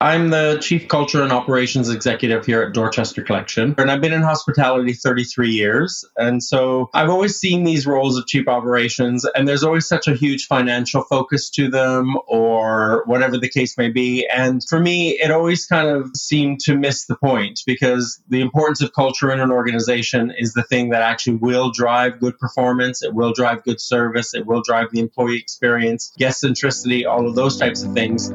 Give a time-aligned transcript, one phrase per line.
[0.00, 4.22] I'm the Chief Culture and Operations Executive here at Dorchester Collection, and I've been in
[4.22, 6.04] hospitality 33 years.
[6.16, 10.14] And so I've always seen these roles of Chief Operations, and there's always such a
[10.14, 14.24] huge financial focus to them, or whatever the case may be.
[14.32, 18.80] And for me, it always kind of seemed to miss the point because the importance
[18.80, 23.14] of culture in an organization is the thing that actually will drive good performance, it
[23.14, 27.58] will drive good service, it will drive the employee experience, guest centricity, all of those
[27.58, 28.30] types of things.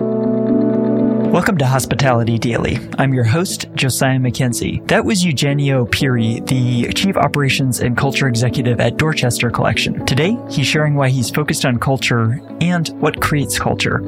[1.33, 2.77] Welcome to Hospitality Daily.
[2.99, 4.83] I'm your host, Josiah Mackenzie.
[4.85, 10.05] That was Eugenio Pirri, the Chief Operations and Culture Executive at Dorchester Collection.
[10.05, 14.01] Today, he's sharing why he's focused on culture and what creates culture.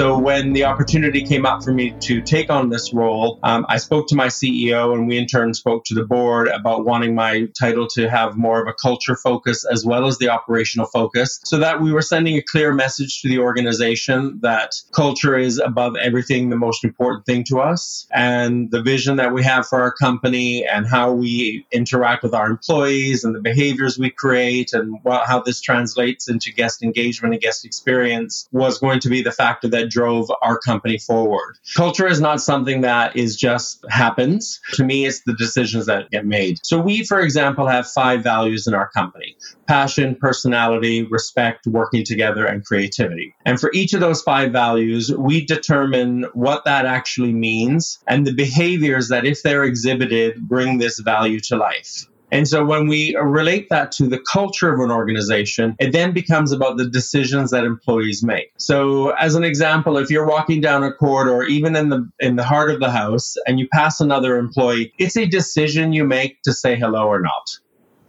[0.00, 3.76] So when the opportunity came up for me to take on this role, um, I
[3.76, 7.48] spoke to my CEO, and we in turn spoke to the board about wanting my
[7.48, 11.58] title to have more of a culture focus as well as the operational focus, so
[11.58, 16.48] that we were sending a clear message to the organization that culture is above everything
[16.48, 20.66] the most important thing to us, and the vision that we have for our company
[20.66, 25.60] and how we interact with our employees and the behaviors we create and how this
[25.60, 30.30] translates into guest engagement and guest experience was going to be the factor that drove
[30.42, 31.56] our company forward.
[31.76, 34.60] Culture is not something that is just happens.
[34.74, 36.58] To me, it's the decisions that get made.
[36.62, 39.36] So we, for example, have five values in our company.
[39.66, 43.34] Passion, personality, respect, working together, and creativity.
[43.44, 48.32] And for each of those five values, we determine what that actually means and the
[48.32, 52.06] behaviors that, if they're exhibited, bring this value to life.
[52.32, 56.52] And so when we relate that to the culture of an organization, it then becomes
[56.52, 58.52] about the decisions that employees make.
[58.58, 62.44] So as an example, if you're walking down a corridor, even in the in the
[62.44, 66.52] heart of the house, and you pass another employee, it's a decision you make to
[66.52, 67.46] say hello or not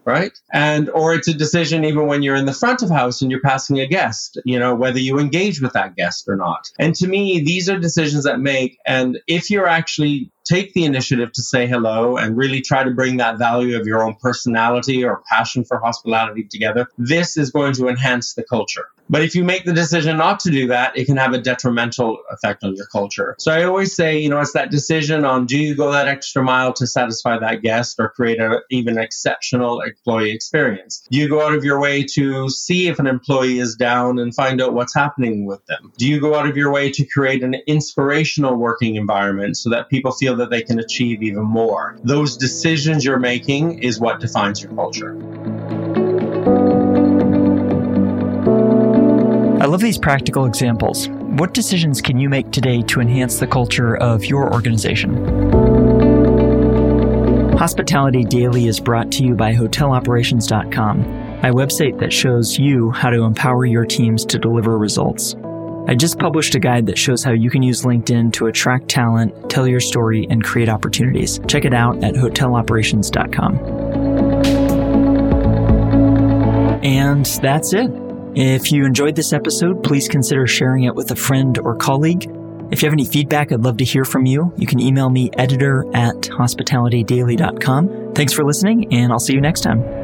[0.05, 0.37] right?
[0.51, 3.41] And or it's a decision even when you're in the front of house and you're
[3.41, 6.69] passing a guest, you know, whether you engage with that guest or not.
[6.79, 11.31] And to me, these are decisions that make and if you're actually take the initiative
[11.31, 15.23] to say hello and really try to bring that value of your own personality or
[15.29, 18.87] passion for hospitality together, this is going to enhance the culture.
[19.11, 22.19] But if you make the decision not to do that, it can have a detrimental
[22.31, 23.35] effect on your culture.
[23.39, 26.41] So I always say, you know, it's that decision on do you go that extra
[26.41, 31.05] mile to satisfy that guest or create an even exceptional employee experience?
[31.11, 34.33] Do you go out of your way to see if an employee is down and
[34.33, 35.91] find out what's happening with them?
[35.97, 39.89] Do you go out of your way to create an inspirational working environment so that
[39.89, 41.99] people feel that they can achieve even more?
[42.05, 45.60] Those decisions you're making is what defines your culture.
[49.71, 51.07] Love these practical examples.
[51.07, 55.15] What decisions can you make today to enhance the culture of your organization?
[57.57, 60.99] Hospitality Daily is brought to you by HotelOperations.com,
[61.41, 65.37] my website that shows you how to empower your teams to deliver results.
[65.87, 69.49] I just published a guide that shows how you can use LinkedIn to attract talent,
[69.49, 71.39] tell your story, and create opportunities.
[71.47, 73.57] Check it out at HotelOperations.com.
[76.83, 78.10] And that's it.
[78.35, 82.31] If you enjoyed this episode, please consider sharing it with a friend or colleague.
[82.71, 84.53] If you have any feedback, I'd love to hear from you.
[84.55, 88.13] You can email me editor at hospitalitydaily.com.
[88.15, 90.00] Thanks for listening, and I'll see you next time.